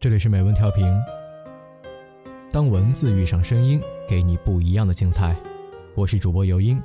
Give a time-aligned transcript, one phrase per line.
[0.00, 0.86] 这里是美文调频。
[2.50, 5.36] 当文字遇上声音，给你不一样的精彩。
[5.94, 6.82] 我是主播尤英，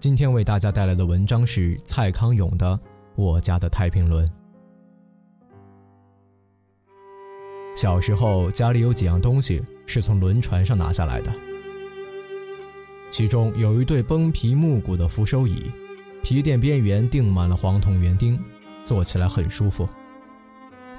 [0.00, 2.76] 今天为大家带来的文章是蔡康永的
[3.14, 4.26] 《我家的太平轮》。
[7.76, 11.32] 小时候家里有几样东西是从轮船上拿下来的，
[13.10, 15.70] 其中有一对崩皮木骨的扶手椅，
[16.20, 18.36] 皮垫边缘钉满了黄铜圆钉，
[18.82, 19.88] 坐起来很舒服。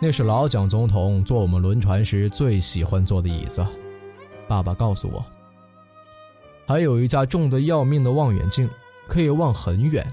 [0.04, 3.64] 那是老蒋总统坐我们轮船时最喜欢坐的椅子。
[4.48, 5.24] 爸爸告诉我，
[6.66, 8.68] 还有一架重得要命的望远镜，
[9.08, 10.04] 可以望很远。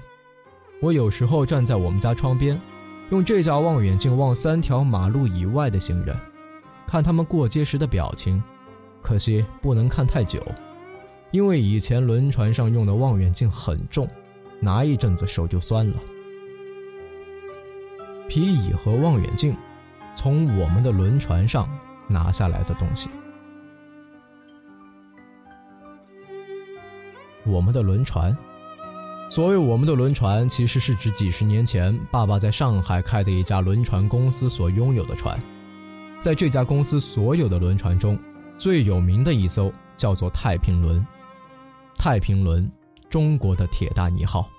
[0.79, 2.61] 我有时候站在我们家窗边，
[3.09, 6.15] 用这架望远镜望三条马路以外的行人，
[6.85, 8.39] 看他们过街时的表情。
[9.01, 10.39] 可惜不能看太久，
[11.31, 14.07] 因为以前轮船上用的望远镜很重，
[14.59, 15.95] 拿一阵子手就酸了。
[18.27, 19.57] 皮椅和望远镜。
[20.21, 21.65] 从我们的轮船上
[22.05, 23.09] 拿下来的东西。
[27.45, 28.37] 我们的轮船，
[29.29, 35.41] 所谓我们的轮船，其实是指几十年前爸爸在上海开的一家轮船公司所拥有的船。
[36.19, 38.19] 在这家公司所有的轮船中，
[38.57, 41.01] 最有名的一艘叫做太平轮。
[41.95, 42.69] 太平轮，
[43.09, 44.49] 中国的铁达尼号。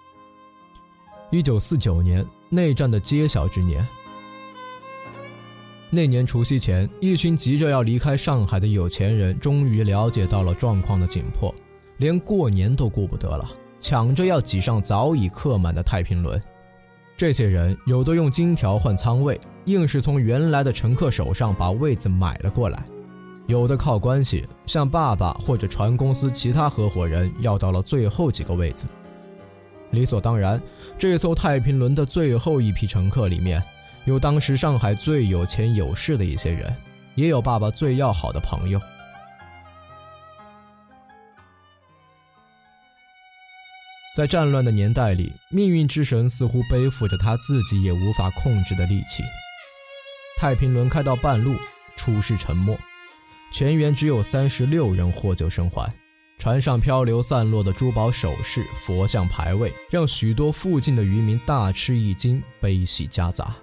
[1.31, 3.87] 一九四九年，内战的揭晓之年。
[5.93, 11.53] 那年除夕前，一群急着要离开上海的有钱人终于了解到了状况的紧迫，
[11.97, 13.45] 连过年都顾不得了，
[13.81, 16.41] 抢着要挤上早已客满的太平轮。
[17.17, 22.79] 这些人有的用金条换仓位，硬是从原来的乘客手上把位子买了过来；
[23.49, 28.87] 有的靠关系，向爸爸或者船公司其他合伙人要到了最后几个位子。
[29.91, 30.63] 理所当然，
[30.97, 33.61] 这艘太平轮的最后一批乘客里面。
[34.05, 36.75] 有当时上海最有钱有势的一些人，
[37.15, 38.81] 也有爸爸最要好的朋友。
[44.17, 49.23] 在战乱的年代里，命运之神似乎背负着他自己也无法控制的戾气。
[50.37, 51.55] 太平轮开到半路，
[51.95, 52.77] 出事沉没，
[53.53, 55.93] 全员只有三十六人获救生还。
[56.39, 63.55] 船上漂流散落的珠宝首饰、佛像牌位，让许多附近的渔民大吃一惊，悲喜夹杂。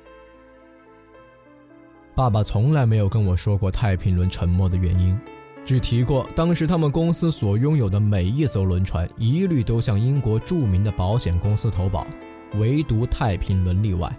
[2.17, 5.15] 爸爸从来没有跟我说过太平轮沉没的原因，
[5.63, 12.07] 只提过当时他们公司所拥有的每一艘轮船一律都向英国著名的保险公司投保，
[12.55, 14.11] 唯独太平轮例外。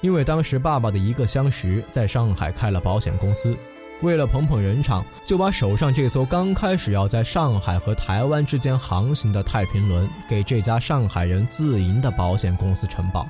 [0.00, 3.54] 因为当时爸爸的一个相识在上海开了保险公司，
[4.00, 13.28] 为了捧捧人场，就把手上这艘刚开始要在上海和台湾之间航行的太平轮给这家上海人自营的保险公司承保。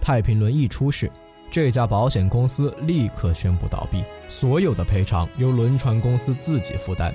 [0.00, 1.10] 太平轮一出事，
[1.50, 7.14] 这家保险公司立刻宣布倒闭，所有的赔偿由轮船公司自己负担。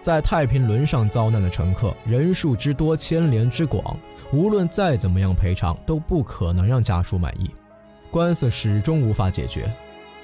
[0.00, 3.98] 在太平轮上遭难的乘客人数之多、牵连之广，
[4.32, 7.50] 无论再怎么样赔偿，都不可能让家属满意。
[8.10, 9.68] 官司始终无法解决。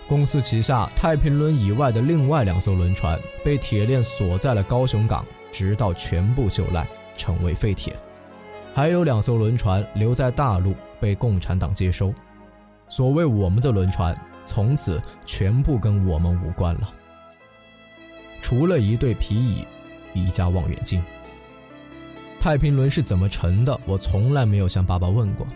[0.09, 7.97] 公司旗下太平轮以外的另外两艘轮船被铁链锁在了高雄港，直到全部锈烂，成为废铁。
[8.75, 12.13] 还有两艘轮船留在大陆，被共产党接收。
[12.89, 16.93] 所谓我们的轮船，从此全部跟我们无关了。
[18.41, 19.65] 除了一对皮椅，
[20.15, 21.03] 一架望远镜。
[22.41, 23.79] 太平轮是怎么沉的？
[23.87, 25.47] 我从来没有向爸爸问过。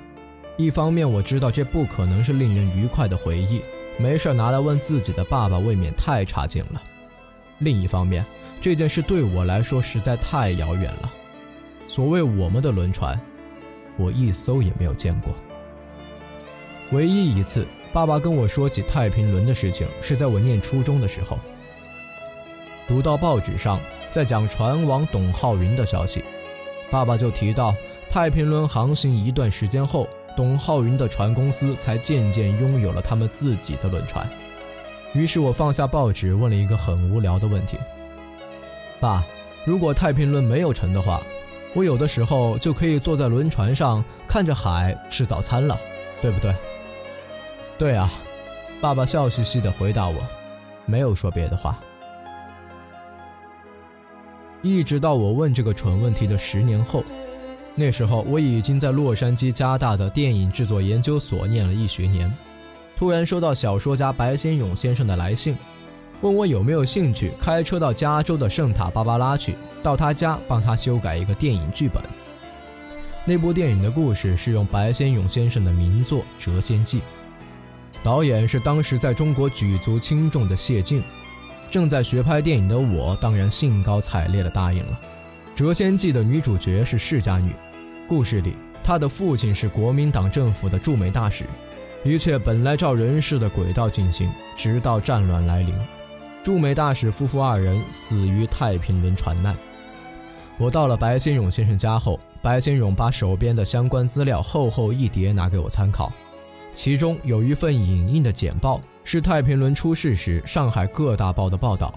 [0.57, 3.61] 一方面我知道这不可能是令人愉快的回忆，
[3.99, 6.81] 没事拿来问自己的爸爸未免太差劲了。
[7.59, 8.25] 另一方面，
[8.61, 11.13] 这件事对我来说实在太遥远了。
[11.89, 13.19] 所谓我们的轮船，
[13.97, 15.33] 我一艘也没有见过。
[16.93, 21.39] 唯一一次，爸爸跟我说起太平轮的事情，是在我念初中的时候。
[22.89, 23.81] 读到报纸上
[24.11, 26.25] 在讲船王董浩云的消息，
[26.91, 27.75] 爸爸就提到
[28.11, 34.29] 太平轮航行一段时间后，董浩云的船公司才渐渐拥有了他们自己的轮船。
[35.13, 37.79] 于是我放下报纸，问了一个很无聊的问题
[39.01, 39.25] ：“爸，
[39.65, 41.23] 如果太平轮没有沉的话？”
[41.77, 45.79] 我有的时候就可以坐在轮船上看着海吃早餐了，
[46.23, 46.55] 对不对？
[47.77, 48.11] 对啊，
[48.81, 50.17] 爸爸笑嘻嘻地回答我，
[50.87, 51.79] 没有说别的话。
[54.63, 57.05] 一直到我问这个蠢问题的十年后，
[57.75, 62.35] 那时候我已经在洛杉矶加大的电影制作研究所念了一学年，
[62.97, 65.55] 突然收到小说家白先勇先生的来信。
[66.23, 72.03] 问我有没有兴趣开车到加州的圣塔芭芭拉去，到他家帮他修改一个电影剧本。
[73.25, 76.99] 那部电影的故事是用白先勇先生的名作《谪仙记》，
[78.03, 81.03] 导演是当时在中国举足轻重的谢晋。
[81.71, 84.99] 正在学拍电影的我，当然兴高采烈地答应了。
[85.61, 87.51] 《谪仙记》的女主角是世家女，
[88.09, 91.45] 故事里她的父亲是国民党政府的驻美大使。
[92.05, 95.75] 一切本来照人世的轨道进行，直到战乱来临，
[96.47, 99.53] 驻美大使夫妇二人死于太平轮船难。
[100.59, 106.13] 我到了白先勇先生家后，白先勇把手边的相关资料厚厚一叠拿给我参考，
[106.73, 111.93] 其中有一份影印的简报，是太平轮出事时上海各大报的报道。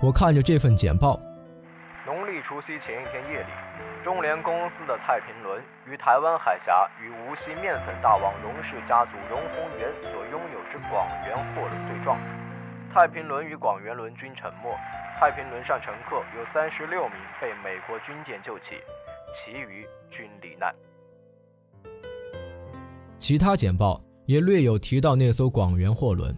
[0.00, 1.20] 我看着这份简报。
[5.06, 12.18] 太平轮于台湾海峡与无锡面粉大王荣氏家族荣鸿源所拥有之广元货轮对撞，
[12.90, 14.74] 太平轮与广元轮均沉没。
[15.20, 18.80] 太平轮上乘客有三十六名被美国军舰救起，
[19.44, 20.74] 其余均罹难。
[23.18, 26.34] 其他简报也略有提到那艘广元货轮，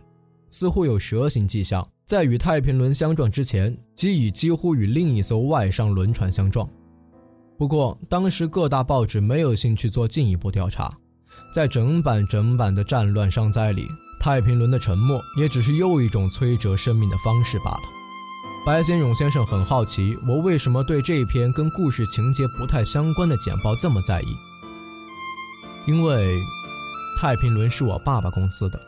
[0.50, 6.68] 似乎有蛇形迹象，在与太平轮相撞之前，即已几乎与另一艘外商轮船相撞。
[7.58, 10.92] 不过，当时各大报纸没有兴趣做进一步调查，
[11.52, 13.88] 在整版整版的战乱伤灾里，
[14.20, 17.82] 太平轮的沉没也只是又一种摧折生命的方式罢了。
[18.66, 24.36] 白先勇先生很好奇，我为什么对这篇跟故事情节不太相关的简报这么在意？
[25.86, 26.38] 因为，
[27.16, 28.78] 太平轮是我爸爸公司的，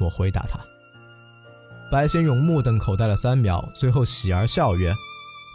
[0.00, 0.58] 我回答他。
[1.92, 4.92] 白先勇目瞪口呆了三秒，随后喜而笑曰：“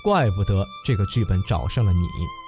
[0.06, 2.00] 怪不得这个剧本找上了你。”《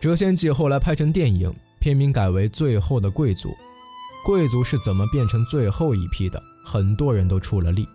[0.00, 3.48] 谪仙记》后来拍成电影，片名改为《最后的贵族》。
[4.24, 6.40] 贵族是怎么变成最后一批的？
[6.64, 7.88] 很多人都出了力，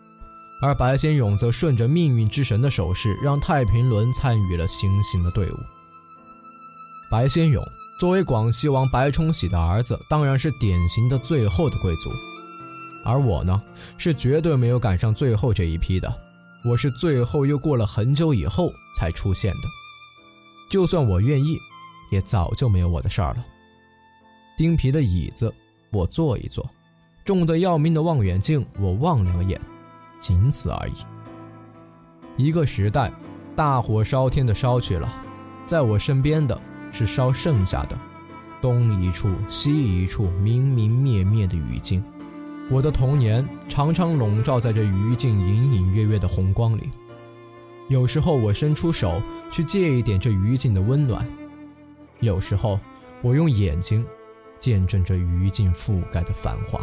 [0.62, 5.56] 而白先勇则顺着命运之神的手势，让太平轮参与了行刑的队伍。
[7.10, 7.64] 白先勇
[8.02, 12.10] 作为广西王白崇禧的儿子，当然是典型的最后的贵族，
[13.06, 13.62] 而我呢，
[13.98, 16.14] 是绝对没有赶上最后这一批的。
[16.66, 19.70] 我是最后又过了很久以后才出现的。
[20.70, 21.58] 就算我愿意。
[22.14, 23.44] 也早就没有我的事儿了。
[24.56, 25.52] 钉皮的椅子，
[25.92, 26.64] 我坐一坐；
[27.26, 29.60] 重得要命的望远镜，我望两眼，
[30.20, 30.94] 仅此而已。
[32.38, 33.12] 一个时代，
[33.56, 35.12] 大火烧天的烧去了，
[35.66, 36.60] 在我身边的
[36.92, 37.98] 是烧剩下的，
[38.62, 42.02] 东一处西一处，明明灭灭的余烬。
[42.70, 46.90] 我的童年常常笼罩在这余烬隐隐约约的红光里，
[47.90, 49.22] 有时候我伸出手
[49.52, 51.28] 去借一点这余烬的温暖。
[52.24, 52.80] 有时候，
[53.22, 54.06] 我用眼睛
[54.58, 56.80] 见证着余烬覆盖的繁华。